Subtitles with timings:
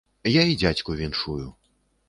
[0.29, 1.41] І я дзядзьку віншую.